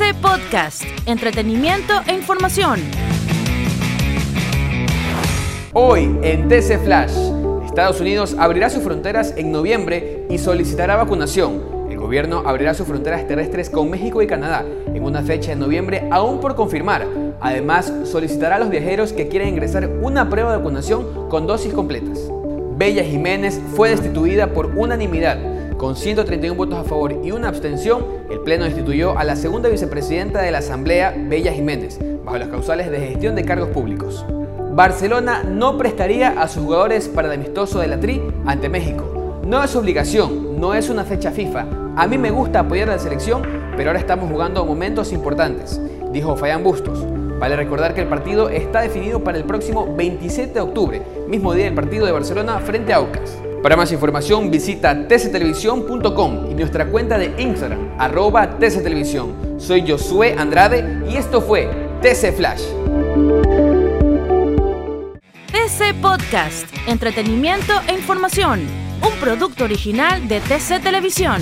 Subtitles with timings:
[0.00, 2.80] Podcast, entretenimiento e información.
[5.74, 7.12] Hoy en TC Flash,
[7.66, 11.62] Estados Unidos abrirá sus fronteras en noviembre y solicitará vacunación.
[11.90, 16.08] El gobierno abrirá sus fronteras terrestres con México y Canadá en una fecha de noviembre
[16.10, 17.06] aún por confirmar.
[17.40, 22.18] Además, solicitará a los viajeros que quieran ingresar una prueba de vacunación con dosis completas.
[22.78, 25.51] Bella Jiménez fue destituida por unanimidad.
[25.82, 30.40] Con 131 votos a favor y una abstención, el Pleno destituyó a la segunda vicepresidenta
[30.40, 34.24] de la Asamblea, Bella Jiménez, bajo las causales de gestión de cargos públicos.
[34.70, 39.40] Barcelona no prestaría a sus jugadores para el amistoso de la Tri ante México.
[39.44, 41.66] No es obligación, no es una fecha FIFA.
[41.96, 43.42] A mí me gusta apoyar a la selección,
[43.76, 45.80] pero ahora estamos jugando momentos importantes,
[46.12, 47.04] dijo Fayán Bustos.
[47.40, 51.64] Vale recordar que el partido está definido para el próximo 27 de octubre, mismo día
[51.64, 53.36] del partido de Barcelona frente a Aucas.
[53.62, 59.60] Para más información visita tctelevisión.com y nuestra cuenta de Instagram, arroba tctelevisión.
[59.60, 61.70] Soy Josué Andrade y esto fue
[62.02, 62.62] TC Flash.
[65.52, 68.66] TC Podcast, entretenimiento e información.
[69.00, 71.40] Un producto original de TC Televisión.